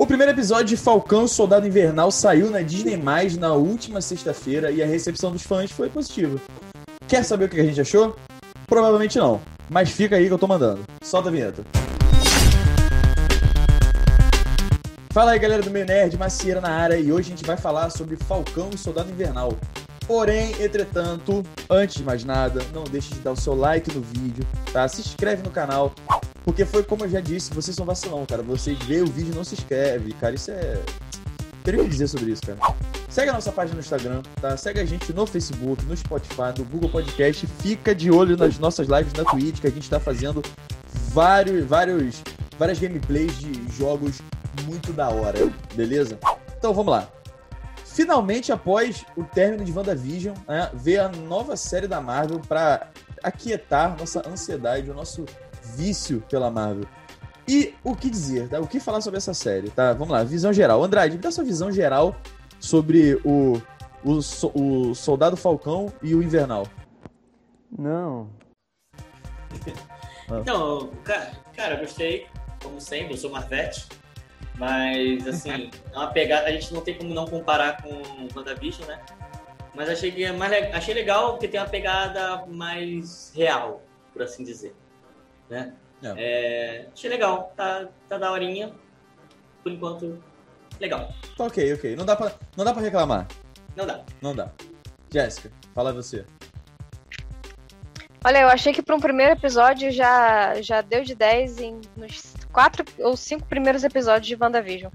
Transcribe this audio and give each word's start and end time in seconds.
O 0.00 0.06
primeiro 0.06 0.32
episódio 0.32 0.64
de 0.64 0.78
Falcão 0.78 1.28
Soldado 1.28 1.66
Invernal 1.66 2.10
saiu 2.10 2.50
na 2.50 2.62
Disney+, 2.62 2.96
na 3.38 3.52
última 3.52 4.00
sexta-feira, 4.00 4.70
e 4.70 4.82
a 4.82 4.86
recepção 4.86 5.30
dos 5.30 5.42
fãs 5.42 5.70
foi 5.70 5.90
positiva. 5.90 6.40
Quer 7.06 7.22
saber 7.22 7.44
o 7.44 7.48
que 7.50 7.60
a 7.60 7.64
gente 7.64 7.82
achou? 7.82 8.16
Provavelmente 8.66 9.18
não, 9.18 9.42
mas 9.68 9.90
fica 9.90 10.16
aí 10.16 10.26
que 10.26 10.32
eu 10.32 10.38
tô 10.38 10.46
mandando. 10.46 10.80
Solta 11.04 11.28
a 11.28 11.32
vinheta. 11.32 11.62
Fala 15.12 15.32
aí 15.32 15.38
galera 15.38 15.62
do 15.62 15.70
Meio 15.70 15.84
Nerd, 15.84 16.16
Macieira 16.16 16.62
na 16.62 16.70
área, 16.70 16.96
e 16.96 17.12
hoje 17.12 17.34
a 17.34 17.36
gente 17.36 17.46
vai 17.46 17.58
falar 17.58 17.90
sobre 17.90 18.16
Falcão 18.16 18.70
e 18.72 18.78
Soldado 18.78 19.10
Invernal. 19.10 19.52
Porém, 20.06 20.54
entretanto, 20.58 21.44
antes 21.68 21.96
de 21.96 22.04
mais 22.04 22.24
nada, 22.24 22.62
não 22.72 22.84
deixe 22.84 23.12
de 23.12 23.20
dar 23.20 23.32
o 23.32 23.36
seu 23.36 23.54
like 23.54 23.94
no 23.94 24.00
vídeo, 24.00 24.46
tá? 24.72 24.88
Se 24.88 25.02
inscreve 25.02 25.42
no 25.42 25.50
canal, 25.50 25.92
porque 26.44 26.64
foi 26.64 26.82
como 26.82 27.04
eu 27.04 27.08
já 27.08 27.20
disse, 27.20 27.52
vocês 27.52 27.76
são 27.76 27.84
vacilão, 27.84 28.24
cara. 28.26 28.42
Vocês 28.42 28.78
veem 28.80 29.02
o 29.02 29.06
vídeo 29.06 29.32
e 29.32 29.36
não 29.36 29.44
se 29.44 29.54
inscreve, 29.54 30.12
cara. 30.14 30.34
Isso 30.34 30.50
é. 30.50 30.80
Teria 31.62 31.82
que 31.82 31.90
dizer 31.90 32.08
sobre 32.08 32.30
isso, 32.30 32.42
cara. 32.42 32.58
Segue 33.08 33.28
a 33.28 33.32
nossa 33.34 33.52
página 33.52 33.74
no 33.74 33.80
Instagram, 33.80 34.22
tá? 34.40 34.56
Segue 34.56 34.80
a 34.80 34.84
gente 34.84 35.12
no 35.12 35.26
Facebook, 35.26 35.84
no 35.84 35.96
Spotify, 35.96 36.54
no 36.56 36.64
Google 36.64 36.88
Podcast. 36.88 37.46
Fica 37.46 37.94
de 37.94 38.10
olho 38.10 38.36
nas 38.36 38.58
nossas 38.58 38.88
lives 38.88 39.12
na 39.12 39.24
Twitch, 39.24 39.60
que 39.60 39.66
a 39.66 39.70
gente 39.70 39.88
tá 39.90 40.00
fazendo 40.00 40.42
vários, 41.12 41.64
vários, 41.66 42.22
várias 42.58 42.78
gameplays 42.78 43.38
de 43.38 43.52
jogos 43.76 44.20
muito 44.64 44.92
da 44.92 45.10
hora, 45.10 45.38
beleza? 45.74 46.18
Então 46.56 46.72
vamos 46.72 46.92
lá. 46.92 47.08
Finalmente, 47.84 48.52
após 48.52 49.04
o 49.16 49.24
término 49.24 49.64
de 49.64 49.72
WandaVision, 49.72 50.34
né, 50.48 50.70
veio 50.72 51.04
a 51.04 51.08
nova 51.08 51.56
série 51.56 51.86
da 51.86 52.00
Marvel 52.00 52.40
para 52.40 52.88
aquietar 53.22 53.96
nossa 53.98 54.26
ansiedade, 54.26 54.90
o 54.90 54.94
nosso 54.94 55.26
vício 55.76 56.22
pela 56.28 56.50
Marvel. 56.50 56.86
E 57.46 57.74
o 57.82 57.96
que 57.96 58.08
dizer, 58.08 58.48
tá? 58.48 58.60
O 58.60 58.66
que 58.66 58.78
falar 58.78 59.00
sobre 59.00 59.18
essa 59.18 59.34
série, 59.34 59.70
tá? 59.70 59.92
Vamos 59.92 60.10
lá, 60.10 60.22
visão 60.22 60.52
geral. 60.52 60.82
Andrade, 60.84 61.16
me 61.16 61.22
dá 61.22 61.30
sua 61.30 61.44
visão 61.44 61.72
geral 61.72 62.14
sobre 62.60 63.20
o, 63.24 63.60
o, 64.04 64.18
o 64.54 64.94
Soldado 64.94 65.36
Falcão 65.36 65.92
e 66.02 66.14
o 66.14 66.22
Invernal. 66.22 66.66
Não. 67.76 68.28
Então, 70.42 70.90
cara, 71.02 71.32
cara, 71.56 71.74
eu 71.74 71.80
gostei, 71.80 72.28
como 72.62 72.80
sempre, 72.80 73.14
eu 73.14 73.18
sou 73.18 73.30
Marvete. 73.30 73.88
Mas, 74.56 75.26
assim, 75.26 75.70
é 75.92 75.96
uma 75.96 76.06
pegada. 76.12 76.46
A 76.46 76.52
gente 76.52 76.72
não 76.72 76.82
tem 76.82 76.94
como 76.94 77.12
não 77.12 77.26
comparar 77.26 77.82
com 77.82 77.88
WandaVision, 78.36 78.86
né? 78.86 79.00
Mas 79.74 79.88
achei 79.88 80.12
que 80.12 80.22
é 80.22 80.32
mais 80.32 80.52
achei 80.74 80.94
legal 80.94 81.32
porque 81.32 81.48
tem 81.48 81.58
uma 81.58 81.68
pegada 81.68 82.44
mais 82.46 83.32
real, 83.34 83.82
por 84.12 84.22
assim 84.22 84.44
dizer. 84.44 84.74
Né? 85.50 85.74
É. 86.02 86.14
É, 86.16 86.88
achei 86.92 87.10
legal, 87.10 87.52
tá, 87.56 87.88
tá 88.08 88.16
daorinha. 88.16 88.72
Por 89.62 89.72
enquanto, 89.72 90.22
legal. 90.80 91.12
Tá 91.36 91.44
ok, 91.44 91.74
ok. 91.74 91.96
Não 91.96 92.06
dá 92.06 92.16
pra, 92.16 92.32
não 92.56 92.64
dá 92.64 92.72
pra 92.72 92.80
reclamar. 92.80 93.26
Não 93.76 93.86
dá. 93.86 94.04
Não 94.22 94.34
dá. 94.34 94.50
Jéssica, 95.12 95.50
fala 95.74 95.92
você. 95.92 96.24
Olha, 98.24 98.42
eu 98.42 98.48
achei 98.48 98.72
que 98.72 98.82
para 98.82 98.94
um 98.94 99.00
primeiro 99.00 99.32
episódio 99.32 99.90
já, 99.90 100.60
já 100.60 100.82
deu 100.82 101.02
de 101.02 101.14
10 101.14 101.58
em, 101.58 101.80
nos 101.96 102.34
quatro 102.52 102.84
ou 102.98 103.16
cinco 103.16 103.46
primeiros 103.46 103.82
episódios 103.82 104.26
de 104.26 104.36
WandaVision. 104.38 104.92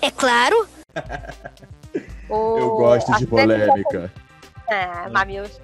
É 0.00 0.10
claro! 0.10 0.68
o... 2.28 2.58
Eu 2.58 2.70
gosto 2.76 3.12
de 3.18 3.26
polêmica. 3.26 4.10
Já... 4.68 4.74
É, 4.74 5.08
mamilos. 5.10 5.60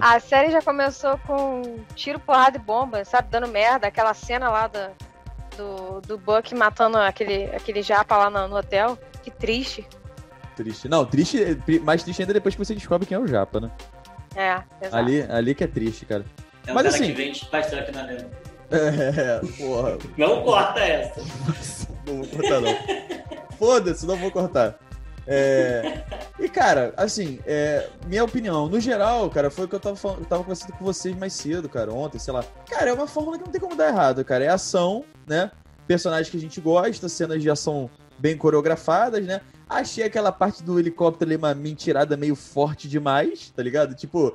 Ah. 0.00 0.14
A 0.14 0.20
série 0.20 0.50
já 0.50 0.60
começou 0.60 1.18
com 1.26 1.62
tiro, 1.94 2.18
porrada 2.18 2.56
e 2.56 2.60
bomba, 2.60 3.04
sabe? 3.04 3.28
Dando 3.30 3.48
merda. 3.48 3.86
Aquela 3.86 4.14
cena 4.14 4.48
lá 4.48 4.66
do, 4.66 4.90
do, 5.56 6.00
do 6.02 6.18
Buck 6.18 6.54
matando 6.54 6.98
aquele, 6.98 7.44
aquele 7.54 7.82
japa 7.82 8.16
lá 8.16 8.30
no, 8.30 8.48
no 8.48 8.56
hotel. 8.56 8.98
Que 9.22 9.30
triste. 9.30 9.86
Triste. 10.56 10.88
Não, 10.88 11.04
triste, 11.04 11.38
mais 11.82 12.02
triste 12.02 12.22
ainda 12.22 12.34
depois 12.34 12.54
que 12.54 12.64
você 12.64 12.74
descobre 12.74 13.06
quem 13.06 13.16
é 13.16 13.20
o 13.20 13.26
japa, 13.26 13.60
né? 13.60 13.70
É, 14.34 14.62
exato. 14.80 14.96
Ali, 14.96 15.22
ali 15.22 15.54
que 15.54 15.64
é 15.64 15.66
triste, 15.66 16.04
cara. 16.04 16.24
É 16.66 16.72
um 16.72 16.74
Mas 16.74 16.84
cara 16.84 16.94
assim... 16.96 17.06
que 17.06 17.12
vende 17.12 17.44
pastel 17.46 17.92
na 17.92 18.02
mesmo. 18.04 18.30
É, 18.70 19.40
porra. 19.56 19.98
Não 20.16 20.42
corta 20.42 20.80
essa. 20.80 21.20
não 22.06 22.22
vou 22.22 22.26
cortar, 22.26 22.60
não. 22.60 22.76
Foda-se, 23.58 24.06
não 24.06 24.16
vou 24.16 24.30
cortar. 24.30 24.78
É... 25.30 26.02
E, 26.40 26.48
cara, 26.48 26.94
assim, 26.96 27.38
é... 27.46 27.86
minha 28.06 28.24
opinião, 28.24 28.66
no 28.66 28.80
geral, 28.80 29.28
cara, 29.28 29.50
foi 29.50 29.66
o 29.66 29.68
que 29.68 29.74
eu 29.74 29.80
tava, 29.80 29.94
falando, 29.94 30.20
eu 30.20 30.24
tava 30.24 30.42
conversando 30.42 30.72
com 30.72 30.84
vocês 30.84 31.14
mais 31.14 31.34
cedo, 31.34 31.68
cara, 31.68 31.92
ontem, 31.92 32.18
sei 32.18 32.32
lá. 32.32 32.42
Cara, 32.68 32.90
é 32.90 32.92
uma 32.94 33.06
fórmula 33.06 33.36
que 33.36 33.44
não 33.44 33.52
tem 33.52 33.60
como 33.60 33.76
dar 33.76 33.88
errado, 33.88 34.24
cara. 34.24 34.44
É 34.44 34.48
ação, 34.48 35.04
né? 35.26 35.50
Personagens 35.86 36.30
que 36.30 36.36
a 36.38 36.40
gente 36.40 36.60
gosta, 36.60 37.08
cenas 37.08 37.42
de 37.42 37.50
ação 37.50 37.90
bem 38.18 38.36
coreografadas, 38.36 39.24
né? 39.24 39.42
Achei 39.68 40.02
aquela 40.02 40.32
parte 40.32 40.62
do 40.62 40.80
helicóptero 40.80 41.28
ali 41.28 41.36
uma 41.36 41.54
mentirada 41.54 42.16
meio 42.16 42.34
forte 42.34 42.88
demais, 42.88 43.52
tá 43.54 43.62
ligado? 43.62 43.94
Tipo, 43.94 44.34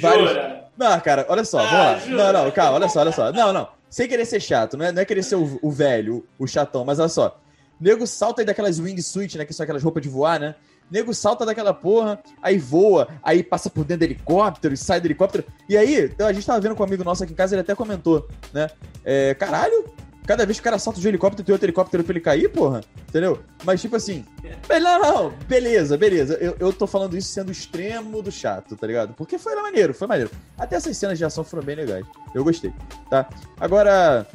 Vários... 0.00 0.30
Jura? 0.30 0.64
Não, 0.76 1.00
cara, 1.00 1.24
olha 1.28 1.44
só, 1.44 1.60
ah, 1.60 1.62
vamos 1.62 1.78
lá. 1.78 1.98
Jura? 1.98 2.32
Não, 2.32 2.44
não, 2.44 2.50
calma, 2.50 2.72
olha 2.72 2.88
só, 2.88 3.00
olha 3.00 3.12
só. 3.12 3.32
Não, 3.32 3.52
não. 3.52 3.68
Sem 3.88 4.08
querer 4.08 4.24
ser 4.24 4.40
chato, 4.40 4.76
não 4.76 4.84
é, 4.84 4.92
não 4.92 5.00
é 5.00 5.04
querer 5.04 5.22
ser 5.22 5.36
o, 5.36 5.58
o 5.62 5.70
velho, 5.70 6.26
o, 6.38 6.44
o 6.44 6.46
chatão, 6.48 6.84
mas 6.84 6.98
olha 6.98 7.08
só. 7.08 7.40
Nego 7.80 8.06
salta 8.06 8.42
aí 8.42 8.46
daquelas 8.46 8.78
wingsuit, 8.78 9.36
né? 9.38 9.44
Que 9.44 9.52
são 9.52 9.64
aquelas 9.64 9.82
roupas 9.82 10.02
de 10.02 10.08
voar, 10.08 10.40
né? 10.40 10.54
Nego 10.90 11.12
salta 11.12 11.44
daquela 11.44 11.74
porra, 11.74 12.20
aí 12.40 12.58
voa, 12.58 13.08
aí 13.22 13.42
passa 13.42 13.68
por 13.68 13.84
dentro 13.84 14.06
do 14.06 14.12
helicóptero 14.12 14.76
sai 14.76 15.00
do 15.00 15.06
helicóptero. 15.06 15.44
E 15.68 15.76
aí, 15.76 16.14
a 16.18 16.32
gente 16.32 16.46
tava 16.46 16.60
vendo 16.60 16.76
com 16.76 16.82
um 16.82 16.86
amigo 16.86 17.02
nosso 17.02 17.24
aqui 17.24 17.32
em 17.32 17.36
casa, 17.36 17.54
ele 17.54 17.62
até 17.62 17.74
comentou, 17.74 18.28
né? 18.52 18.68
É, 19.04 19.34
caralho, 19.34 19.84
Cada 20.26 20.44
vez 20.44 20.58
que 20.58 20.60
o 20.60 20.64
cara 20.64 20.78
salta 20.78 21.00
de 21.00 21.06
um 21.06 21.10
helicóptero, 21.10 21.44
tem 21.44 21.52
outro 21.52 21.66
helicóptero 21.66 22.02
pra 22.02 22.12
ele 22.12 22.20
cair, 22.20 22.48
porra. 22.50 22.80
Entendeu? 23.08 23.40
Mas, 23.64 23.80
tipo 23.80 23.94
assim. 23.94 24.24
Não, 24.68 25.00
não, 25.00 25.30
beleza, 25.46 25.96
beleza. 25.96 26.34
Eu, 26.34 26.56
eu 26.58 26.72
tô 26.72 26.84
falando 26.86 27.16
isso 27.16 27.28
sendo 27.28 27.52
extremo 27.52 28.20
do 28.20 28.32
chato, 28.32 28.76
tá 28.76 28.86
ligado? 28.88 29.14
Porque 29.14 29.38
foi 29.38 29.54
maneiro, 29.54 29.94
foi 29.94 30.08
maneiro. 30.08 30.30
Até 30.58 30.74
essas 30.74 30.96
cenas 30.96 31.16
de 31.16 31.24
ação 31.24 31.44
foram 31.44 31.62
bem 31.62 31.76
legais. 31.76 32.04
Eu 32.34 32.42
gostei, 32.42 32.72
tá? 33.08 33.28
Agora, 33.60 34.26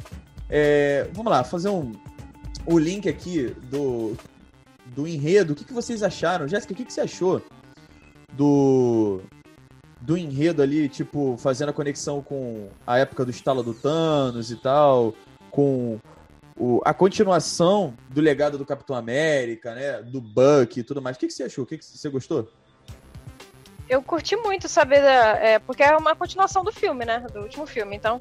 é, 0.48 1.06
vamos 1.12 1.30
lá, 1.30 1.44
fazer 1.44 1.68
um. 1.68 1.92
O 2.66 2.78
link 2.78 3.08
aqui 3.08 3.54
do, 3.70 4.16
do 4.86 5.06
enredo. 5.06 5.52
O 5.52 5.56
que, 5.56 5.64
que 5.64 5.72
vocês 5.72 6.02
acharam? 6.02 6.46
Jéssica, 6.46 6.72
o 6.72 6.76
que, 6.76 6.84
que 6.84 6.92
você 6.92 7.00
achou 7.00 7.42
do 8.32 9.20
do 10.00 10.16
enredo 10.16 10.62
ali, 10.62 10.88
tipo, 10.88 11.36
fazendo 11.38 11.68
a 11.68 11.72
conexão 11.72 12.20
com 12.20 12.68
a 12.84 12.98
época 12.98 13.24
do 13.24 13.30
estalo 13.30 13.62
do 13.62 13.72
Thanos 13.72 14.50
e 14.50 14.56
tal, 14.56 15.14
com 15.48 16.00
o, 16.56 16.80
a 16.84 16.92
continuação 16.92 17.94
do 18.10 18.20
legado 18.20 18.58
do 18.58 18.66
Capitão 18.66 18.96
América, 18.96 19.74
né? 19.74 20.02
Do 20.02 20.20
Buck 20.20 20.78
e 20.78 20.82
tudo 20.82 21.00
mais. 21.00 21.16
O 21.16 21.20
que, 21.20 21.28
que 21.28 21.32
você 21.32 21.44
achou? 21.44 21.64
O 21.64 21.66
que, 21.66 21.78
que 21.78 21.84
você 21.84 22.08
gostou? 22.08 22.48
Eu 23.88 24.02
curti 24.02 24.36
muito 24.36 24.68
saber 24.68 25.02
da, 25.02 25.36
é, 25.38 25.58
porque 25.58 25.82
é 25.82 25.96
uma 25.96 26.16
continuação 26.16 26.64
do 26.64 26.72
filme, 26.72 27.04
né? 27.04 27.24
Do 27.32 27.40
último 27.40 27.66
filme. 27.66 27.94
Então, 27.94 28.20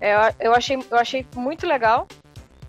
é, 0.00 0.34
eu, 0.40 0.52
achei, 0.54 0.76
eu 0.90 0.96
achei 0.96 1.24
muito 1.36 1.66
legal. 1.66 2.08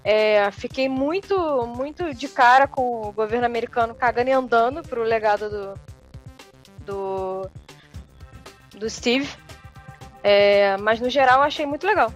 É, 0.04 0.52
fiquei 0.52 0.90
muito, 0.90 1.66
muito 1.68 2.14
de 2.14 2.28
cara 2.28 2.68
com 2.68 3.08
o 3.08 3.12
governo 3.14 3.46
americano 3.46 3.96
cagando 3.96 4.30
e 4.30 4.34
andando 4.34 4.84
pro 4.84 5.02
legado 5.02 5.50
do, 5.50 5.74
do, 6.86 7.50
do 8.78 8.90
Steve. 8.90 9.30
É, 10.22 10.76
mas 10.78 11.00
no 11.00 11.10
geral 11.10 11.38
eu 11.38 11.44
achei 11.44 11.66
muito 11.66 11.88
legal. 11.88 12.14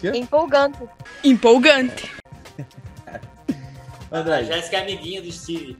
Quê? 0.00 0.10
Empolgante. 0.14 0.78
Empolgante. 1.24 2.12
André. 4.10 4.36
A 4.36 4.42
Jéssica 4.42 4.78
é 4.78 4.82
amiguinha 4.82 5.22
do 5.22 5.32
Steve. 5.32 5.76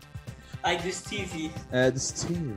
Ai, 0.62 0.78
do 0.78 0.90
Steve. 0.92 1.52
É, 1.70 1.90
do 1.90 1.98
Steve. 1.98 2.56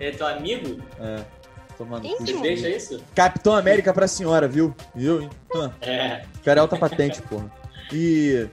É 0.00 0.10
teu 0.10 0.26
amigo? 0.26 0.82
É. 1.00 1.37
Tomando 1.78 2.08
Você 2.08 2.32
deixa 2.40 2.68
isso? 2.68 3.00
Capitão 3.14 3.54
América 3.54 3.94
pra 3.94 4.08
senhora, 4.08 4.48
viu? 4.48 4.74
Viu, 4.94 5.22
hein? 5.22 5.30
É. 5.80 6.24
O 6.36 6.44
cara 6.44 6.58
é 6.58 6.60
alta 6.60 6.76
patente, 6.76 7.22
porra. 7.22 7.50
E. 7.92 8.48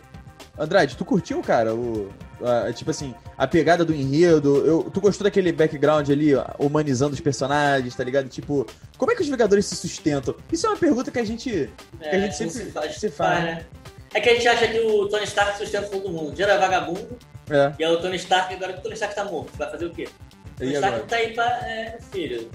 Andrade, 0.57 0.95
tu 0.95 1.03
curtiu, 1.03 1.41
cara, 1.41 1.75
o, 1.75 2.09
Uh, 2.39 2.71
tipo 2.73 2.91
assim, 2.91 3.15
a 3.37 3.47
pegada 3.47 3.85
do 3.85 3.93
enredo. 3.93 4.65
Eu, 4.65 4.91
tu 4.91 4.99
gostou 4.99 5.23
daquele 5.23 5.51
background 5.51 6.09
ali, 6.09 6.33
humanizando 6.59 7.13
os 7.13 7.19
personagens, 7.21 7.95
tá 7.95 8.03
ligado? 8.03 8.27
Tipo, 8.27 8.65
como 8.97 9.11
é 9.11 9.15
que 9.15 9.21
os 9.21 9.27
Vingadores 9.27 9.65
se 9.65 9.75
sustentam? 9.75 10.35
Isso 10.51 10.65
é 10.65 10.69
uma 10.69 10.77
pergunta 10.77 11.11
que 11.11 11.19
a 11.19 11.23
gente, 11.23 11.69
é, 12.01 12.09
que 12.09 12.15
a 12.15 12.19
gente 12.19 12.35
sempre 12.35 12.53
se 12.53 12.71
faz. 12.71 12.95
Se 12.97 13.09
faz 13.09 13.43
né? 13.43 13.65
É 14.13 14.19
que 14.19 14.29
a 14.29 14.33
gente 14.33 14.47
acha 14.47 14.67
que 14.67 14.79
o 14.79 15.07
Tony 15.07 15.23
Stark 15.23 15.57
sustenta 15.57 15.87
todo 15.87 16.09
mundo. 16.09 16.37
O 16.37 16.41
é 16.41 16.57
vagabundo. 16.57 17.17
É. 17.49 17.73
E 17.79 17.83
é 17.83 17.89
o 17.89 17.99
Tony 18.01 18.15
Stark, 18.17 18.53
agora 18.53 18.73
que 18.73 18.79
o 18.79 18.83
Tony 18.83 18.95
Stark 18.95 19.15
tá 19.15 19.25
morto. 19.25 19.51
Vai 19.57 19.69
fazer 19.69 19.85
o 19.85 19.91
quê? 19.91 20.07
O 20.55 20.59
Tony 20.59 20.73
Stark 20.73 21.07
tá 21.07 21.15
aí 21.15 21.33
pra. 21.33 21.45
É, 21.45 21.97
filho. 22.11 22.49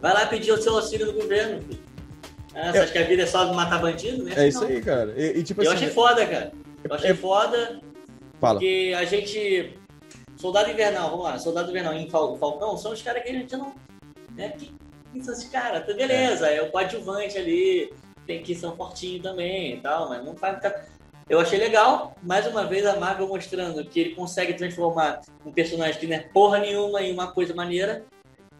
Vai 0.00 0.12
lá 0.12 0.26
pedir 0.26 0.52
o 0.52 0.60
seu 0.60 0.74
auxílio 0.74 1.06
do 1.06 1.12
governo, 1.12 1.62
filho. 1.62 1.80
Ah, 2.54 2.72
você 2.72 2.78
é. 2.78 2.80
acha 2.82 2.92
que 2.92 2.98
a 2.98 3.04
vida 3.04 3.22
é 3.22 3.26
só 3.26 3.52
matar 3.52 3.80
bandido? 3.80 4.24
Né? 4.24 4.32
É 4.36 4.48
isso 4.48 4.60
não. 4.60 4.68
aí, 4.68 4.80
cara. 4.80 5.12
E, 5.16 5.38
e, 5.38 5.42
tipo 5.42 5.62
eu 5.62 5.70
assim, 5.70 5.84
achei 5.84 5.94
foda, 5.94 6.26
cara. 6.26 6.52
Eu 6.82 6.94
achei 6.94 7.10
é... 7.10 7.14
foda. 7.14 7.80
Fala. 8.40 8.58
Porque 8.58 8.94
a 8.96 9.04
gente. 9.04 9.78
Soldado 10.36 10.70
Invernal, 10.70 11.10
vamos 11.10 11.24
lá, 11.24 11.38
Soldado 11.38 11.70
Invernal 11.70 11.94
e 11.94 12.10
Falcão 12.10 12.76
são 12.76 12.92
os 12.92 13.00
caras 13.00 13.22
que 13.22 13.30
a 13.30 13.32
gente 13.32 13.56
não. 13.56 13.74
Né? 14.34 14.50
Que, 14.50 14.72
que 15.12 15.24
são 15.24 15.32
esses 15.32 15.48
caras? 15.48 15.86
Tá, 15.86 15.94
beleza, 15.94 16.48
é. 16.48 16.56
é 16.56 16.62
o 16.62 16.70
coadjuvante 16.70 17.38
ali, 17.38 17.92
tem 18.26 18.42
que 18.42 18.54
são 18.54 18.76
fortinho 18.76 19.22
também 19.22 19.74
e 19.74 19.80
tal, 19.80 20.08
mas 20.08 20.24
não 20.24 20.36
faz. 20.36 20.58
Eu 21.28 21.40
achei 21.40 21.58
legal, 21.58 22.14
mais 22.22 22.46
uma 22.46 22.64
vez 22.66 22.86
a 22.86 23.00
Marvel 23.00 23.26
mostrando 23.28 23.84
que 23.84 23.98
ele 23.98 24.14
consegue 24.14 24.54
transformar 24.54 25.22
um 25.44 25.50
personagem 25.50 25.98
que 25.98 26.06
não 26.06 26.16
é 26.16 26.20
porra 26.20 26.58
nenhuma 26.58 27.02
em 27.02 27.12
uma 27.12 27.32
coisa 27.32 27.54
maneira. 27.54 28.04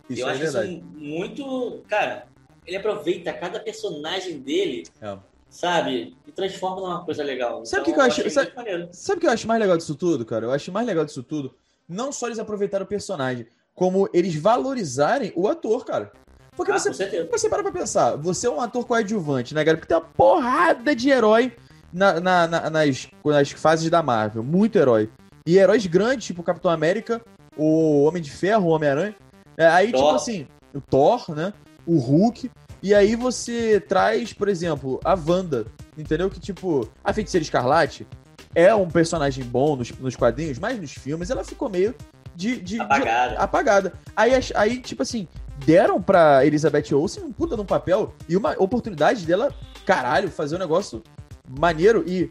Isso 0.09 0.23
eu 0.23 0.29
é 0.29 0.31
acho 0.33 0.41
verdade. 0.41 0.73
isso 0.75 0.85
muito. 0.97 1.83
Cara, 1.89 2.27
ele 2.67 2.77
aproveita 2.77 3.33
cada 3.33 3.59
personagem 3.61 4.39
dele, 4.39 4.85
É. 5.01 5.17
sabe? 5.49 6.17
E 6.27 6.33
transforma 6.33 6.81
numa 6.81 7.05
coisa 7.05 7.23
legal. 7.23 7.65
Sabe 7.65 7.83
o 7.83 7.85
que 7.85 7.91
Então, 7.93 8.09
que 8.09 8.21
eu 8.21 8.25
acho- 8.27 8.31
sabe-. 8.31 8.89
Sabe 8.93 9.21
que 9.21 9.27
eu 9.27 9.31
acho 9.31 9.47
mais 9.49 9.61
legal 9.61 9.77
disso 9.77 9.95
tudo, 9.95 10.25
cara? 10.25 10.47
Eu 10.47 10.53
acho 10.53 10.71
mais 10.73 10.87
legal 10.87 11.05
disso 11.05 11.23
tudo, 11.23 11.55
não 11.89 12.13
só 12.13 12.27
eles 12.27 12.39
aproveitaram 12.39 12.85
o 12.85 12.89
personagem, 12.89 13.47
como 13.75 14.09
eles 14.13 14.35
valorizarem 14.35 15.33
o 15.37 15.49
ator, 15.49 15.85
cara. 15.85 16.13
Porque 16.57 16.73
Ah, 16.73 16.79
você, 16.79 16.91
você 17.31 17.49
para 17.51 17.63
pra 17.63 17.71
pensar, 17.73 18.17
você 18.17 18.47
é 18.47 18.51
um 18.51 18.61
ator 18.61 18.87
coadjuvante, 18.87 19.55
né, 19.55 19.63
cara? 19.65 19.77
Porque 19.77 19.89
tem 19.89 19.97
uma 19.99 20.07
porrada 20.17 20.97
de 20.97 21.11
herói 21.11 21.53
na- 21.93 22.19
na- 22.19 22.47
na- 22.49 22.71
nas, 22.71 23.09
nas 23.25 23.51
fases 23.53 23.91
da 23.91 24.03
Marvel. 24.03 24.43
Muito 24.43 24.77
herói. 24.79 25.11
E 25.47 25.59
heróis 25.59 25.85
grandes, 25.87 26.27
tipo 26.27 26.41
o 26.41 26.45
Capitão 26.45 26.71
América, 26.71 27.21
o 27.57 28.05
Homem 28.05 28.23
de 28.23 28.31
Ferro, 28.31 28.65
o 28.67 28.71
Homem-Aranha. 28.71 29.15
É, 29.57 29.67
aí, 29.67 29.91
Thor. 29.93 30.01
tipo 30.03 30.15
assim, 30.17 30.47
o 30.75 30.81
Thor, 30.81 31.35
né? 31.35 31.53
O 31.87 31.99
Hulk. 31.99 32.51
E 32.83 32.95
aí 32.95 33.17
você 33.17 33.81
traz, 33.81 34.33
por 34.33 34.49
exemplo, 34.49 35.01
a 35.05 35.15
Wanda. 35.15 35.67
Entendeu? 35.97 36.29
Que, 36.29 36.39
tipo, 36.39 36.89
a 37.03 37.13
Feiticeira 37.13 37.43
Escarlate 37.43 38.07
é 38.55 38.75
um 38.75 38.89
personagem 38.89 39.45
bom 39.45 39.77
nos, 39.77 39.91
nos 39.99 40.15
quadrinhos, 40.17 40.59
mas 40.59 40.79
nos 40.79 40.93
filmes 40.93 41.31
ela 41.31 41.43
ficou 41.43 41.69
meio 41.71 41.95
de, 42.35 42.57
de- 42.57 42.61
de- 42.77 42.81
Apagada. 42.81 43.39
apagada. 43.39 43.93
Aí, 44.15 44.33
aí, 44.55 44.79
tipo 44.81 45.03
assim, 45.03 45.27
deram 45.65 46.01
pra 46.03 46.45
Elizabeth 46.45 46.93
Olsen 46.95 47.25
um 47.25 47.33
puta 47.33 47.57
num 47.57 47.65
papel 47.65 48.15
e 48.29 48.37
uma 48.37 48.55
oportunidade 48.59 49.25
dela, 49.25 49.55
caralho, 49.87 50.31
fazer 50.31 50.57
um 50.57 50.59
negócio 50.59 51.03
maneiro 51.49 52.05
e. 52.07 52.31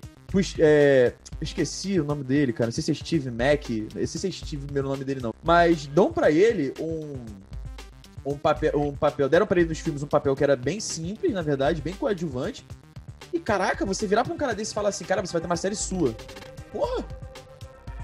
é, 0.59 1.13
esqueci 1.41 1.99
o 1.99 2.03
nome 2.03 2.23
dele, 2.23 2.53
cara. 2.53 2.67
Não 2.67 2.71
sei 2.71 2.83
se 2.83 2.91
é 2.91 2.93
Steve 2.93 3.31
Mack. 3.31 3.87
Não 3.93 4.05
sei 4.05 4.07
se 4.07 4.27
é 4.27 4.31
Steve 4.31 4.63
o 4.63 4.65
primeiro 4.65 4.87
nome 4.87 5.03
dele, 5.03 5.21
não. 5.21 5.33
Mas 5.43 5.87
dão 5.87 6.11
pra 6.11 6.31
ele 6.31 6.73
um. 6.79 7.13
Um 8.25 8.37
papel, 8.37 8.71
um 8.75 8.95
papel. 8.95 9.29
Deram 9.29 9.45
pra 9.45 9.59
ele 9.59 9.69
nos 9.69 9.79
filmes 9.79 10.01
um 10.01 10.07
papel 10.07 10.35
que 10.35 10.43
era 10.43 10.55
bem 10.55 10.79
simples, 10.79 11.31
na 11.31 11.43
verdade, 11.43 11.79
bem 11.81 11.93
coadjuvante. 11.93 12.65
E 13.31 13.39
caraca, 13.39 13.85
você 13.85 14.07
virar 14.07 14.23
pra 14.23 14.33
um 14.33 14.37
cara 14.37 14.55
desse 14.55 14.71
e 14.71 14.73
falar 14.73 14.89
assim, 14.89 15.05
cara, 15.05 15.23
você 15.23 15.31
vai 15.31 15.41
ter 15.41 15.45
uma 15.45 15.55
série 15.55 15.75
sua. 15.75 16.15
Porra! 16.71 17.05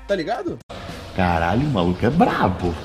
Tá 0.08 0.16
ligado? 0.16 0.60
Caralho, 1.16 1.66
o 1.66 1.72
maluco 1.72 2.06
é 2.06 2.10
brabo. 2.10 2.76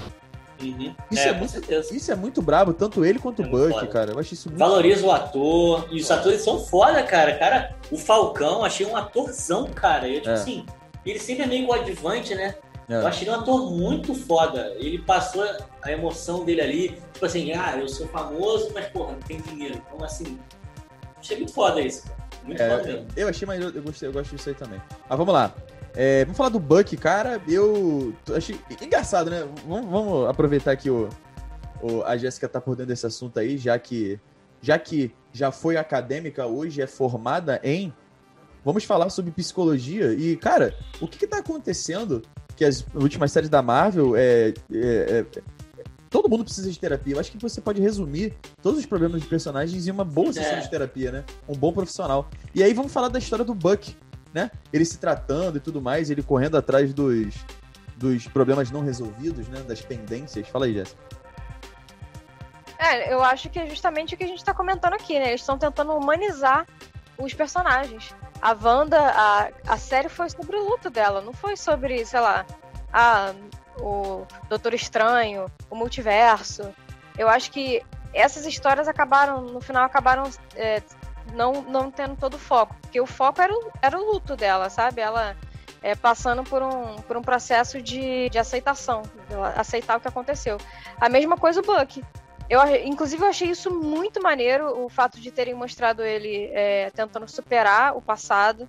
Uhum. 0.60 0.94
Isso 1.10 1.20
é, 1.22 1.28
é 1.28 1.32
muito-. 1.32 1.94
Isso 1.94 2.12
é 2.12 2.14
muito 2.14 2.40
brabo, 2.42 2.72
tanto 2.72 3.04
ele 3.04 3.18
quanto 3.18 3.42
É 3.42 3.46
o 3.46 3.50
Buck, 3.50 3.70
foda. 3.72 3.86
cara. 3.88 4.12
Eu 4.12 4.18
acho 4.18 4.34
isso 4.34 4.48
muito. 4.48 4.58
Valoriza 4.58 5.06
o 5.06 5.10
ator. 5.12 5.86
E 5.90 6.00
os 6.00 6.10
atores 6.10 6.40
são 6.42 6.58
foda, 6.60 7.02
cara. 7.02 7.36
Cara, 7.38 7.74
o 7.90 7.96
Falcão, 7.96 8.64
achei 8.64 8.86
um 8.86 8.96
atorzão, 8.96 9.66
cara. 9.66 10.08
Eu, 10.08 10.16
tipo 10.16 10.30
É. 10.30 10.34
assim, 10.34 10.64
ele 11.04 11.18
sempre 11.18 11.44
é 11.44 11.46
meio 11.46 11.66
coadjuvante, 11.66 12.34
né? 12.34 12.54
É. 12.88 12.94
Eu 12.94 13.06
achei 13.06 13.26
ele 13.28 13.36
um 13.36 13.40
ator 13.40 13.70
muito 13.70 14.14
foda. 14.14 14.72
Ele 14.78 14.98
passou 15.00 15.44
a 15.82 15.90
emoção 15.92 16.44
dele 16.44 16.60
ali. 16.60 16.88
Tipo 17.12 17.26
assim, 17.26 17.52
ah, 17.52 17.76
eu 17.78 17.88
sou 17.88 18.06
famoso, 18.08 18.70
mas, 18.72 18.86
porra, 18.86 19.12
não 19.12 19.20
tem 19.20 19.40
dinheiro. 19.40 19.82
Então, 19.92 20.04
assim, 20.04 20.38
achei 21.18 21.36
muito 21.36 21.52
foda 21.52 21.80
isso. 21.80 22.04
cara. 22.04 22.16
Muito 22.44 22.62
É, 22.62 22.70
foda 22.70 22.82
eu, 22.88 22.94
mesmo. 22.94 23.08
eu 23.16 23.28
achei 23.28 23.46
mais. 23.46 23.60
Eu, 23.60 23.82
gostei, 23.82 24.08
eu 24.08 24.12
gosto 24.12 24.36
disso 24.36 24.48
aí 24.48 24.54
também. 24.54 24.80
Mas 25.08 25.18
vamos 25.18 25.34
lá. 25.34 25.52
É, 25.96 26.24
vamos 26.24 26.36
falar 26.36 26.50
do 26.50 26.60
Buck, 26.60 26.94
cara. 26.96 27.40
Eu 27.48 28.12
achei 28.34 28.58
engraçado, 28.82 29.30
né? 29.30 29.46
Vamos, 29.66 29.90
vamos 29.90 30.28
aproveitar 30.28 30.76
que 30.76 30.90
o, 30.90 31.08
o- 31.82 32.02
a 32.04 32.16
Jéssica 32.16 32.46
tá 32.48 32.60
por 32.60 32.76
dentro 32.76 32.88
desse 32.88 33.06
assunto 33.06 33.38
aí, 33.38 33.56
já 33.56 33.78
que 33.78 34.20
já 34.60 34.78
que 34.78 35.10
já 35.32 35.50
foi 35.50 35.76
acadêmica 35.76 36.46
hoje, 36.46 36.82
é 36.82 36.86
formada 36.86 37.60
em. 37.64 37.92
Vamos 38.64 38.84
falar 38.84 39.08
sobre 39.10 39.30
psicologia. 39.30 40.12
E, 40.12 40.36
cara, 40.36 40.74
o 41.00 41.06
que, 41.06 41.18
que 41.18 41.26
tá 41.26 41.38
acontecendo? 41.38 42.22
Que 42.56 42.64
as 42.64 42.84
últimas 42.94 43.30
séries 43.32 43.48
da 43.50 43.62
Marvel 43.62 44.16
é, 44.16 44.52
é- 44.72 45.24
é- 45.34 45.42
Todo 46.08 46.28
mundo 46.30 46.44
precisa 46.44 46.70
de 46.70 46.78
terapia. 46.78 47.14
Eu 47.14 47.20
acho 47.20 47.30
que 47.30 47.36
você 47.38 47.60
pode 47.60 47.80
resumir 47.82 48.32
todos 48.62 48.78
os 48.78 48.86
problemas 48.86 49.20
dos 49.20 49.28
personagens 49.28 49.86
em 49.86 49.90
uma 49.90 50.04
boa 50.04 50.32
sessão 50.32 50.52
É. 50.56 50.60
de 50.60 50.70
terapia, 50.70 51.12
né? 51.12 51.24
Um 51.48 51.54
bom 51.54 51.72
profissional. 51.72 52.28
E 52.54 52.62
aí 52.62 52.72
vamos 52.72 52.92
falar 52.92 53.08
da 53.08 53.18
história 53.18 53.44
do 53.44 53.54
Buck, 53.54 53.94
né? 54.36 54.50
Ele 54.70 54.84
se 54.84 54.98
tratando 54.98 55.56
e 55.56 55.60
tudo 55.60 55.80
mais, 55.80 56.10
ele 56.10 56.22
correndo 56.22 56.58
atrás 56.58 56.92
dos, 56.92 57.34
dos 57.96 58.28
problemas 58.28 58.70
não 58.70 58.84
resolvidos, 58.84 59.48
né? 59.48 59.62
Das 59.62 59.80
pendências. 59.80 60.46
Fala 60.48 60.66
aí, 60.66 60.74
Jéssica. 60.74 61.00
É, 62.78 63.14
eu 63.14 63.24
acho 63.24 63.48
que 63.48 63.58
é 63.58 63.66
justamente 63.66 64.14
o 64.14 64.18
que 64.18 64.24
a 64.24 64.26
gente 64.26 64.44
tá 64.44 64.52
comentando 64.52 64.92
aqui, 64.92 65.18
né? 65.18 65.28
Eles 65.28 65.40
estão 65.40 65.56
tentando 65.56 65.92
humanizar 65.94 66.66
os 67.16 67.32
personagens. 67.32 68.14
A 68.42 68.52
Wanda, 68.52 69.00
a, 69.00 69.48
a 69.66 69.78
série 69.78 70.10
foi 70.10 70.28
sobre 70.28 70.54
o 70.54 70.68
luto 70.68 70.90
dela, 70.90 71.22
não 71.22 71.32
foi 71.32 71.56
sobre, 71.56 72.04
sei 72.04 72.20
lá, 72.20 72.44
a, 72.92 73.32
o 73.80 74.26
Doutor 74.50 74.74
Estranho, 74.74 75.46
o 75.70 75.74
multiverso. 75.74 76.74
Eu 77.16 77.30
acho 77.30 77.50
que 77.50 77.82
essas 78.12 78.44
histórias 78.44 78.86
acabaram, 78.86 79.40
no 79.40 79.62
final, 79.62 79.82
acabaram 79.82 80.30
é, 80.54 80.82
não, 81.32 81.62
não 81.62 81.90
tendo 81.90 82.16
todo 82.16 82.34
o 82.34 82.38
foco. 82.38 82.74
Porque 82.82 83.00
o 83.00 83.06
foco 83.06 83.40
era 83.40 83.52
o, 83.52 83.70
era 83.82 83.98
o 83.98 84.12
luto 84.12 84.36
dela, 84.36 84.68
sabe? 84.70 85.00
Ela 85.00 85.36
é, 85.82 85.94
passando 85.94 86.42
por 86.44 86.62
um, 86.62 86.96
por 87.02 87.16
um 87.16 87.22
processo 87.22 87.80
de, 87.80 88.28
de 88.30 88.38
aceitação, 88.38 89.02
aceitar 89.56 89.96
o 89.96 90.00
que 90.00 90.08
aconteceu. 90.08 90.58
A 91.00 91.08
mesma 91.08 91.36
coisa 91.36 91.60
o 91.60 91.62
Buck. 91.62 92.02
Eu, 92.48 92.60
inclusive, 92.84 93.22
eu 93.24 93.28
achei 93.28 93.50
isso 93.50 93.70
muito 93.70 94.22
maneiro, 94.22 94.84
o 94.84 94.88
fato 94.88 95.20
de 95.20 95.30
terem 95.32 95.52
mostrado 95.54 96.02
ele 96.04 96.48
é, 96.52 96.90
tentando 96.90 97.28
superar 97.28 97.96
o 97.96 98.00
passado, 98.00 98.68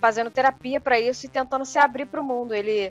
fazendo 0.00 0.30
terapia 0.30 0.80
para 0.80 0.98
isso 0.98 1.26
e 1.26 1.28
tentando 1.28 1.66
se 1.66 1.78
abrir 1.78 2.06
para 2.06 2.20
o 2.22 2.24
mundo. 2.24 2.54
Ele, 2.54 2.90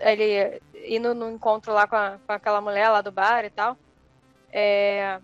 ele 0.00 0.60
indo 0.86 1.14
no 1.16 1.28
encontro 1.30 1.72
lá 1.72 1.86
com, 1.88 1.96
a- 1.96 2.16
com 2.24 2.32
aquela 2.32 2.60
mulher 2.60 2.88
lá 2.90 3.00
do 3.00 3.10
bar 3.10 3.44
e 3.44 3.50
tal. 3.50 3.76
É, 4.52 5.18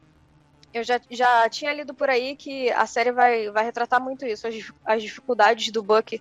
eu 0.72 0.82
já, 0.84 1.00
já 1.10 1.48
tinha 1.48 1.72
lido 1.72 1.92
por 1.94 2.08
aí 2.08 2.34
que 2.36 2.70
a 2.70 2.86
série 2.86 3.12
vai, 3.12 3.50
vai 3.50 3.64
retratar 3.64 4.02
muito 4.02 4.24
isso, 4.24 4.46
as, 4.46 4.54
as 4.84 5.02
dificuldades 5.02 5.70
do 5.70 5.82
Buck 5.82 6.20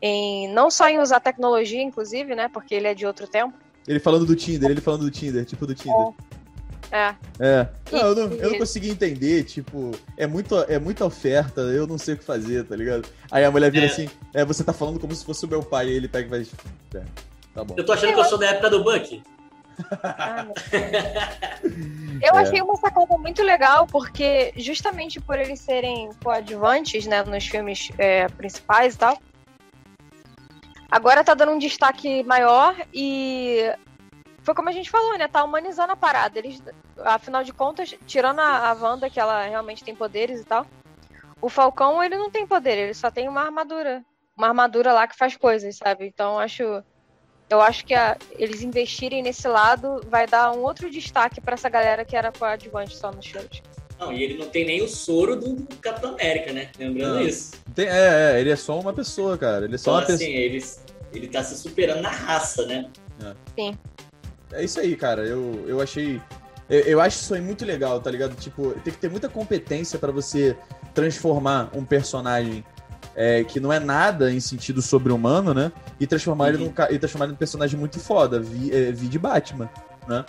em 0.00 0.48
não 0.52 0.70
só 0.70 0.88
em 0.88 0.98
usar 0.98 1.20
tecnologia, 1.20 1.82
inclusive, 1.82 2.34
né? 2.34 2.48
Porque 2.52 2.74
ele 2.74 2.86
é 2.86 2.94
de 2.94 3.06
outro 3.06 3.26
tempo. 3.26 3.54
Ele 3.88 3.98
falando 3.98 4.26
do 4.26 4.36
Tinder, 4.36 4.70
ele 4.70 4.80
falando 4.80 5.02
do 5.02 5.10
Tinder, 5.10 5.44
tipo 5.44 5.66
do 5.66 5.74
Tinder. 5.74 6.08
É. 6.90 7.14
É. 7.40 7.68
Não, 7.90 7.98
eu, 8.00 8.14
não, 8.14 8.22
eu 8.36 8.48
não 8.50 8.54
E- 8.56 8.58
consegui 8.58 8.90
entender, 8.90 9.44
tipo, 9.44 9.92
é, 10.16 10.26
muito, 10.26 10.54
é 10.68 10.78
muita 10.78 11.04
oferta, 11.04 11.60
eu 11.62 11.86
não 11.86 11.98
sei 11.98 12.14
o 12.14 12.18
que 12.18 12.24
fazer, 12.24 12.64
tá 12.64 12.76
ligado? 12.76 13.08
Aí 13.30 13.44
a 13.44 13.50
mulher 13.50 13.70
vira 13.70 13.86
É. 13.86 13.88
assim, 13.88 14.08
é, 14.34 14.44
você 14.44 14.62
tá 14.62 14.72
falando 14.72 15.00
como 15.00 15.14
se 15.14 15.24
fosse 15.24 15.44
o 15.44 15.48
meu 15.48 15.62
pai, 15.62 15.86
aí 15.86 15.94
ele 15.94 16.08
pega 16.08 16.26
e 16.26 16.30
vai. 16.30 16.46
É, 16.94 17.04
tá 17.54 17.64
bom. 17.64 17.74
Eu 17.76 17.84
tô 17.84 17.92
achando 17.92 18.12
que 18.14 18.20
eu 18.20 18.24
sou 18.24 18.38
da 18.38 18.46
época 18.46 18.70
do 18.70 18.84
Buck. 18.84 19.22
Ah, 20.02 20.44
não. 20.48 20.54
Eu 22.22 22.34
É. 22.34 22.42
achei 22.42 22.62
uma 22.62 22.76
sacada 22.76 23.16
muito 23.18 23.42
legal, 23.42 23.86
porque 23.86 24.52
justamente 24.56 25.20
por 25.20 25.38
eles 25.38 25.60
serem 25.60 26.10
coadjuvantes, 26.22 27.06
né, 27.06 27.22
nos 27.22 27.46
filmes 27.46 27.90
é, 27.98 28.28
principais 28.28 28.94
e 28.94 28.98
tal, 28.98 29.18
agora 30.90 31.24
tá 31.24 31.34
dando 31.34 31.52
um 31.52 31.58
destaque 31.58 32.22
maior 32.24 32.74
e 32.92 33.72
foi 34.42 34.54
como 34.54 34.68
a 34.68 34.72
gente 34.72 34.90
falou, 34.90 35.18
né, 35.18 35.28
tá 35.28 35.42
humanizando 35.44 35.92
a 35.92 35.96
parada. 35.96 36.38
Eles, 36.38 36.62
afinal 37.04 37.42
de 37.42 37.52
contas, 37.52 37.94
tirando 38.06 38.40
a, 38.40 38.70
a 38.70 38.72
Wanda, 38.74 39.10
que 39.10 39.18
ela 39.20 39.44
realmente 39.44 39.84
tem 39.84 39.94
poderes 39.94 40.40
e 40.40 40.44
tal, 40.44 40.64
o 41.40 41.48
Falcão, 41.48 42.02
ele 42.02 42.16
não 42.16 42.30
tem 42.30 42.46
poder, 42.46 42.78
ele 42.78 42.94
só 42.94 43.10
tem 43.10 43.28
uma 43.28 43.42
armadura. 43.42 44.04
Uma 44.36 44.48
armadura 44.48 44.92
lá 44.92 45.06
que 45.06 45.16
faz 45.16 45.36
coisas, 45.36 45.76
sabe? 45.76 46.06
Então, 46.06 46.34
eu 46.34 46.38
acho 46.40 46.84
eu 47.48 47.60
acho 47.60 47.84
que 47.84 47.94
a- 47.94 48.16
eles 48.38 48.62
investirem 48.62 49.22
nesse 49.22 49.46
lado 49.48 50.00
vai 50.08 50.26
dar 50.26 50.52
um 50.52 50.62
outro 50.62 50.90
destaque 50.90 51.40
pra 51.40 51.54
essa 51.54 51.68
galera 51.68 52.04
que 52.04 52.16
era 52.16 52.32
coadjuvante 52.32 52.96
só 52.96 53.10
nos 53.12 53.26
filmes. 53.26 53.62
Não, 53.98 54.12
e 54.12 54.22
ele 54.22 54.36
não 54.36 54.46
tem 54.50 54.66
nem 54.66 54.82
o 54.82 54.88
soro 54.88 55.36
do 55.36 55.66
Capitão 55.80 56.10
América, 56.12 56.52
né? 56.52 56.70
Lembrando 56.78 57.14
Não. 57.14 57.22
isso. 57.22 57.52
Tem- 57.74 57.86
é, 57.88 58.34
é, 58.36 58.40
ele 58.40 58.50
é 58.50 58.56
só 58.56 58.78
uma 58.78 58.92
pessoa, 58.92 59.38
cara. 59.38 59.64
Ele 59.64 59.74
é 59.76 59.78
só 59.78 59.92
Então, 60.02 60.10
uma 60.10 60.14
assim, 60.14 60.26
pessoa. 60.26 60.38
ele, 60.44 60.64
ele 61.14 61.28
tá 61.28 61.42
se 61.42 61.56
superando 61.56 62.02
na 62.02 62.10
raça, 62.10 62.66
né? 62.66 62.90
É 64.52 64.62
isso 64.64 64.78
aí, 64.80 64.94
cara. 64.96 65.22
Eu, 65.26 65.64
eu 65.66 65.80
achei. 65.80 66.20
Eu, 66.68 66.80
eu 66.80 67.00
acho 67.00 67.16
isso 67.20 67.34
aí 67.34 67.40
muito 67.40 67.64
legal, 67.64 68.00
tá 68.00 68.10
ligado? 68.10 68.34
Tipo, 68.36 68.72
tem 68.84 68.92
que 68.92 68.98
ter 68.98 69.08
muita 69.10 69.28
competência 69.28 69.98
pra 69.98 70.12
você 70.12 70.56
transformar 70.94 71.70
um 71.74 71.84
personagem 71.84 72.64
é, 73.14 73.44
que 73.44 73.58
não 73.60 73.72
é 73.72 73.80
nada 73.80 74.30
em 74.30 74.40
sentido 74.40 74.82
sobre-humano, 74.82 75.54
né? 75.54 75.72
E 75.98 76.06
transformar 76.06 76.50
ele 76.50 76.58
num, 76.58 76.72
e 76.90 76.98
transformar 76.98 77.24
ele 77.26 77.32
num 77.32 77.38
personagem 77.38 77.78
muito 77.78 77.98
foda. 77.98 78.38
Vi, 78.40 78.70
é, 78.74 78.92
vi 78.92 79.08
de 79.08 79.18
Batman, 79.18 79.68
né? 80.06 80.24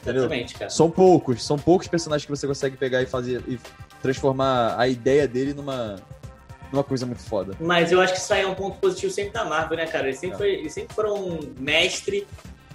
Entendeu? 0.00 0.22
Exatamente, 0.22 0.54
cara. 0.54 0.70
São 0.70 0.90
poucos, 0.90 1.44
são 1.44 1.58
poucos 1.58 1.86
personagens 1.86 2.24
que 2.24 2.30
você 2.34 2.46
consegue 2.46 2.76
pegar 2.76 3.02
e 3.02 3.06
fazer 3.06 3.42
e 3.46 3.58
transformar 4.00 4.76
a 4.78 4.88
ideia 4.88 5.28
dele 5.28 5.52
numa, 5.52 5.96
numa 6.72 6.82
coisa 6.82 7.04
muito 7.04 7.20
foda. 7.22 7.54
Mas 7.60 7.92
eu 7.92 8.00
acho 8.00 8.14
que 8.14 8.18
isso 8.18 8.32
aí 8.32 8.40
é 8.42 8.46
um 8.46 8.54
ponto 8.54 8.78
positivo 8.78 9.12
sempre 9.12 9.32
da 9.32 9.44
Marvel, 9.44 9.76
né, 9.76 9.86
cara? 9.86 10.06
Eles 10.06 10.18
sempre, 10.18 10.36
É. 10.36 10.38
foi- 10.38 10.54
eles 10.54 10.72
sempre 10.72 10.94
foram 10.94 11.14
um 11.16 11.38
mestre 11.58 12.26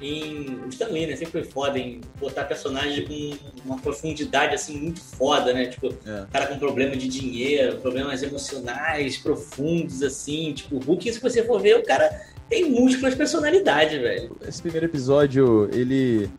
em. 0.02 0.60
O 0.66 0.70
Stan 0.70 0.88
Lee, 0.88 1.08
né? 1.08 1.16
Sempre 1.16 1.42
foi 1.42 1.44
foda 1.44 1.80
em 1.80 2.02
botar 2.20 2.46
personagens 2.46 3.08
com 3.08 3.38
uma 3.66 3.78
profundidade 3.80 4.56
assim 4.56 4.78
muito 4.80 5.02
foda, 5.02 5.54
né? 5.54 5.68
Tipo, 5.68 5.94
É. 6.06 6.26
cara 6.32 6.48
com 6.48 6.58
problema 6.60 6.96
de 6.96 7.08
dinheiro, 7.08 7.78
problemas 7.78 8.22
emocionais 8.24 9.18
profundos, 9.18 10.02
assim. 10.04 10.54
Tipo, 10.54 10.76
o 10.76 10.80
Hulk, 10.80 11.14
se 11.14 11.20
você 11.20 11.44
for 11.44 11.62
ver, 11.62 11.78
o 11.78 11.84
cara 11.84 12.10
tem 12.50 12.70
múltiplas 12.70 13.16
personalidades, 13.16 14.00
velho. 14.00 14.36
Esse 14.48 14.62
primeiro 14.62 14.86
episódio, 14.86 15.70
ele. 15.74 16.30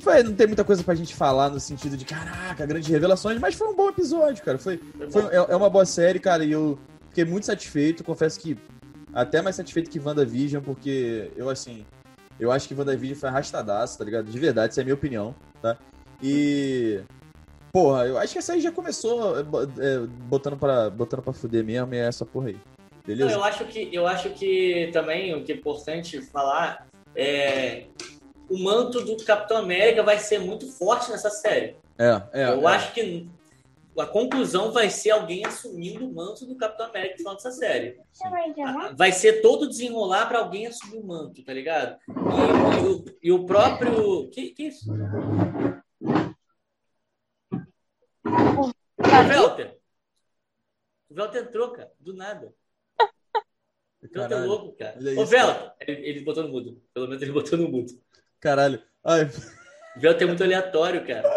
Foi, 0.00 0.22
não 0.22 0.34
tem 0.34 0.46
muita 0.46 0.62
coisa 0.64 0.82
pra 0.84 0.94
gente 0.94 1.14
falar 1.14 1.48
no 1.48 1.58
sentido 1.58 1.96
de 1.96 2.04
caraca, 2.04 2.66
grandes 2.66 2.88
revelações, 2.88 3.38
mas 3.40 3.54
foi 3.54 3.68
um 3.68 3.74
bom 3.74 3.88
episódio, 3.88 4.44
cara. 4.44 4.58
Foi, 4.58 4.78
Foi 4.98 5.10
foi, 5.10 5.22
é, 5.32 5.36
é 5.36 5.56
uma 5.56 5.70
boa 5.70 5.86
série, 5.86 6.18
cara, 6.18 6.44
e 6.44 6.52
eu 6.52 6.78
fiquei 7.08 7.24
muito 7.24 7.46
satisfeito. 7.46 8.04
Confesso 8.04 8.38
que 8.38 8.54
até 9.14 9.40
mais 9.40 9.56
satisfeito 9.56 9.88
que 9.90 9.98
WandaVision, 9.98 10.62
porque 10.62 11.30
eu, 11.36 11.48
assim, 11.48 11.86
eu 12.44 12.52
acho 12.52 12.68
que 12.68 12.74
WandaVision 12.74 13.18
foi 13.18 13.28
arrastadaço, 13.28 13.98
tá 13.98 14.04
ligado? 14.04 14.30
De 14.30 14.38
verdade, 14.38 14.70
essa 14.70 14.80
é 14.80 14.82
a 14.82 14.84
minha 14.84 14.94
opinião, 14.94 15.34
tá? 15.60 15.76
E. 16.22 17.00
Porra, 17.72 18.06
eu 18.06 18.18
acho 18.18 18.32
que 18.32 18.38
essa 18.38 18.52
aí 18.52 18.60
já 18.60 18.70
começou 18.70 19.36
é, 19.36 19.40
é, 19.40 19.98
botando, 20.28 20.56
pra, 20.56 20.88
botando 20.90 21.22
pra 21.22 21.32
fuder 21.32 21.64
mesmo, 21.64 21.92
e 21.92 21.98
é 21.98 22.06
essa 22.06 22.24
porra 22.24 22.48
aí. 22.48 22.54
Não, 22.54 22.60
Beleza? 23.04 23.32
eu 23.32 23.44
acho 23.44 23.64
que 23.64 23.90
eu 23.92 24.06
acho 24.06 24.30
que 24.30 24.90
também 24.92 25.34
o 25.34 25.42
que 25.44 25.52
é 25.52 25.56
importante 25.56 26.20
falar 26.22 26.86
é 27.16 27.86
o 28.48 28.58
manto 28.58 29.00
do 29.00 29.16
Capitão 29.24 29.58
América 29.58 30.02
vai 30.02 30.18
ser 30.18 30.38
muito 30.38 30.70
forte 30.70 31.10
nessa 31.10 31.30
série. 31.30 31.76
É, 31.98 32.22
é. 32.32 32.48
eu 32.48 32.68
é. 32.68 32.74
acho 32.74 32.92
que 32.92 33.28
a 33.98 34.06
conclusão 34.06 34.72
vai 34.72 34.90
ser 34.90 35.10
alguém 35.10 35.44
assumindo 35.46 36.06
o 36.06 36.12
manto 36.12 36.46
do 36.46 36.56
Capitão 36.56 36.86
América 36.86 37.12
no 37.12 37.18
final 37.18 37.34
dessa 37.34 37.50
série. 37.52 38.00
Ah, 38.22 38.92
Vai 38.96 39.12
ser 39.12 39.40
todo 39.42 39.68
desenrolar 39.68 40.26
pra 40.26 40.38
alguém 40.40 40.66
assumir 40.66 40.98
o 40.98 41.06
manto, 41.06 41.44
tá 41.44 41.52
ligado? 41.52 41.96
E, 42.08 42.12
e 42.80 42.86
o, 42.86 43.04
e 43.22 43.32
o 43.32 43.46
próprio. 43.46 44.28
Que, 44.30 44.50
que 44.50 44.64
isso? 44.64 44.90
O 48.24 49.28
Velter. 49.28 49.78
O 51.10 51.14
Velter 51.14 51.42
entrou, 51.42 51.70
cara, 51.72 51.92
do 52.00 52.14
nada. 52.14 52.52
O 54.02 54.08
Velter 54.12 54.38
é 54.38 54.44
louco, 54.44 54.76
cara. 54.76 54.98
Ô, 54.98 55.02
isso, 55.02 55.26
Velter, 55.26 55.72
ele, 55.80 56.08
ele 56.08 56.20
botou 56.24 56.42
no 56.42 56.48
mudo. 56.48 56.82
Pelo 56.92 57.06
menos 57.06 57.22
ele 57.22 57.32
botou 57.32 57.58
no 57.58 57.68
mudo. 57.68 57.92
Caralho. 58.40 58.82
Ai, 59.04 59.24
O 59.96 60.00
Velter 60.00 60.24
é 60.24 60.26
muito 60.26 60.42
aleatório, 60.42 61.06
cara. 61.06 61.28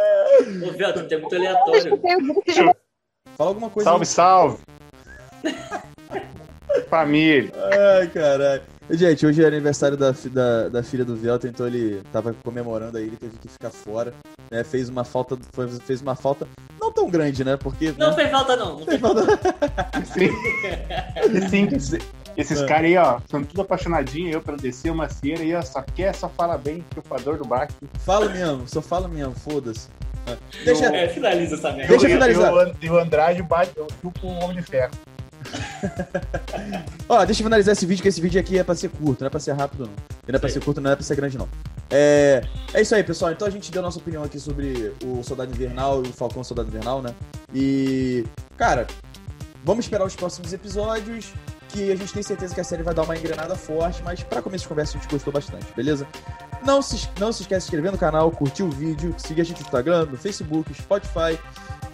Ô, 0.68 0.72
Velter, 0.72 1.08
é 1.12 1.18
muito 1.18 1.36
aleatório. 1.36 2.00
Fala 3.38 3.50
alguma 3.50 3.70
coisa. 3.70 3.90
Salve, 3.90 4.06
salve! 4.06 4.58
Família. 6.90 7.52
Ai, 8.00 8.08
caralho. 8.08 8.62
Gente, 8.90 9.26
hoje 9.26 9.44
é 9.44 9.48
aniversário 9.48 9.98
da, 9.98 10.12
da, 10.32 10.70
da 10.70 10.84
filha 10.84 11.04
do 11.04 11.14
Velton, 11.18 11.48
então 11.48 11.68
ele 11.68 12.02
tava 12.14 12.34
comemorando 12.42 12.98
aí, 12.98 13.04
ele 13.08 13.18
teve 13.18 13.38
que 13.38 13.50
ficar 13.50 13.70
fora, 13.70 14.14
né? 14.50 14.64
Fez 14.64 14.88
uma 14.88 15.04
falta, 15.04 15.38
foi- 15.52 15.68
fez 15.82 16.02
uma 16.02 16.16
falta 16.16 16.48
não 16.80 16.90
tão 16.94 17.10
grande, 17.10 17.44
né? 17.44 17.58
Porque 17.58 17.94
Não 17.98 18.12
né? 18.12 18.16
fez 18.16 18.32
falta, 18.32 18.56
não. 18.56 18.80
Não 18.80 18.86
fez 18.86 19.02
falta- 19.02 19.22
Sim. 20.14 20.30
Sim, 21.50 21.68
esse- 21.76 22.00
esses 22.38 22.62
caras 22.62 22.86
aí, 22.86 22.96
ó, 22.98 23.20
são 23.30 23.44
tudo 23.44 23.62
apaixonadinhos, 23.62 24.34
eu 24.36 24.42
pra 24.42 24.56
descer 24.56 24.90
uma 24.90 25.10
cera 25.10 25.42
aí, 25.42 25.54
ó, 25.54 25.62
só 25.62 25.82
quer, 25.82 26.16
só 26.16 26.30
fala 26.30 26.58
bem, 26.58 26.82
trufador 26.90 27.38
do 27.38 27.44
baque. 27.46 27.74
Fala 28.06 28.30
mesmo, 28.30 28.64
só 28.70 28.82
fala 28.82 29.10
mesmo, 29.10 29.36
foda-se. 29.36 29.90
Deixa, 30.66 30.86
É, 30.88 31.08
finaliza 31.08 31.56
essa 31.56 31.72
merda. 31.72 31.88
Deixa 31.88 32.06
eu 32.06 32.10
finalizar. 32.12 32.52
E 32.52 32.56
o, 32.56 32.60
And- 32.60 32.74
o 32.94 32.98
Andrade 33.04 33.44
bate, 33.44 33.72
eu 33.76 33.88
chupo 34.02 34.28
um 34.28 34.44
homem 34.44 34.58
de 34.58 34.64
ferro. 34.64 34.92
ó, 37.08 37.24
deixa 37.26 37.42
eu 37.42 37.46
finalizar 37.46 37.74
esse 37.74 37.86
vídeo, 37.86 38.02
que 38.02 38.08
esse 38.10 38.20
vídeo 38.20 38.40
aqui 38.40 38.58
é 38.58 38.64
pra 38.64 38.76
ser 38.76 38.90
curto, 38.90 39.22
não 39.22 39.28
é 39.28 39.30
pra 39.30 39.40
ser 39.40 39.54
rápido, 39.54 39.86
não. 39.86 39.94
E 40.28 40.32
não 40.32 40.38
é 40.38 40.40
pra 40.40 40.50
ser 40.50 40.62
curto, 40.64 40.82
não 40.82 40.92
é 40.92 40.96
pra 40.96 41.04
ser 41.04 41.16
grande, 41.16 41.38
não. 41.38 41.48
É, 41.90 42.42
é 42.74 42.82
isso 42.82 42.94
aí, 42.96 43.04
pessoal. 43.04 43.32
Então 43.32 43.48
a 43.48 43.52
gente 43.52 43.72
deu 43.72 43.82
a 43.82 43.86
nossa 43.86 44.00
opinião 44.00 44.24
aqui 44.24 44.40
sobre 44.40 44.94
o 45.06 45.24
Soldado 45.24 45.52
Invernal 45.54 46.04
e 46.04 46.10
o 46.10 46.14
Falcão 46.14 46.44
Soldado 46.44 46.68
Invernal, 46.70 47.02
né? 47.02 47.14
E, 47.54 48.26
cara, 48.58 48.88
vamos 49.64 49.86
esperar 49.86 50.06
os 50.06 50.16
próximos 50.16 50.52
episódios. 50.54 51.32
Que 51.70 51.92
a 51.92 51.96
gente 51.98 52.14
tem 52.14 52.24
certeza 52.24 52.56
que 52.56 52.62
a 52.62 52.64
série 52.64 52.82
vai 52.82 52.94
dar 52.94 53.04
uma 53.04 53.16
engrenada 53.18 53.54
forte, 53.54 54.02
mas 54.02 54.24
pra 54.24 54.42
começo 54.42 54.64
de 54.64 54.70
conversa 54.70 54.98
a 54.98 55.02
gente 55.02 55.12
gostou 55.12 55.34
bastante, 55.34 55.66
beleza? 55.76 56.08
Não 56.66 56.82
se, 56.82 57.10
não 57.20 57.32
se 57.32 57.44
esquece 57.44 57.60
de 57.60 57.64
se 57.64 57.68
inscrever 57.68 57.92
no 57.92 57.98
canal, 57.98 58.32
curtir 58.32 58.64
o 58.64 58.70
vídeo, 58.70 59.16
seguir 59.18 59.42
a 59.42 59.44
gente 59.44 59.60
no 59.60 59.66
Instagram, 59.66 60.06
no 60.06 60.18
Facebook, 60.18 60.74
Spotify, 60.74 61.40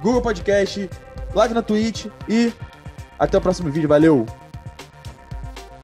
Google 0.01 0.21
Podcast, 0.21 0.89
live 1.33 1.53
na 1.53 1.61
Twitch 1.61 2.07
e 2.27 2.53
até 3.19 3.37
o 3.37 3.41
próximo 3.41 3.71
vídeo. 3.71 3.87
Valeu! 3.87 4.42